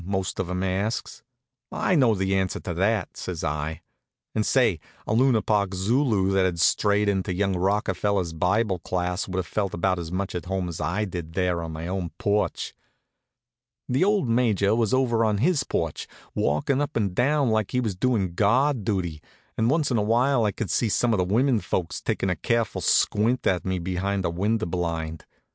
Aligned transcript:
most 0.03 0.39
of 0.39 0.49
'em 0.49 0.63
asks. 0.63 1.21
"I 1.71 1.93
know 1.93 2.15
the 2.15 2.35
answer 2.35 2.59
to 2.61 2.73
that," 2.73 3.15
says 3.17 3.43
I. 3.43 3.81
And 4.33 4.43
say, 4.43 4.79
a 5.05 5.13
Luna 5.13 5.43
Park 5.43 5.75
Zulu 5.75 6.31
that 6.31 6.43
had 6.43 6.59
strayed 6.59 7.07
into 7.07 7.31
young 7.31 7.55
Rockefeller's 7.55 8.33
Bible 8.33 8.79
class 8.79 9.27
would 9.27 9.35
have 9.37 9.45
felt 9.45 9.75
about 9.75 9.99
as 9.99 10.11
much 10.11 10.33
at 10.33 10.45
home 10.45 10.67
as 10.69 10.81
I 10.81 11.05
did 11.05 11.33
there 11.33 11.61
on 11.61 11.71
my 11.73 11.87
own 11.87 12.09
porch. 12.17 12.73
The 13.87 14.03
old 14.03 14.27
Major 14.27 14.73
was 14.73 14.91
over 14.91 15.23
on 15.23 15.37
his 15.37 15.63
porch, 15.63 16.07
walkin' 16.33 16.81
up 16.81 16.95
and 16.95 17.13
down 17.13 17.51
like 17.51 17.69
he 17.69 17.79
was 17.79 17.93
doin' 17.95 18.33
guard 18.33 18.83
duty, 18.83 19.21
and 19.55 19.69
once 19.69 19.91
in 19.91 19.97
a 19.99 20.01
while 20.01 20.45
I 20.45 20.51
could 20.51 20.71
see 20.71 20.89
some 20.89 21.13
of 21.13 21.19
the 21.19 21.23
women 21.31 21.59
folks 21.59 22.01
takin' 22.01 22.31
a 22.31 22.35
careful 22.35 22.81
squint 22.81 23.45
at 23.45 23.65
me 23.65 23.77
from 23.77 23.83
behind 23.83 24.25
a 24.25 24.31
window 24.31 24.65
blind. 24.65 25.25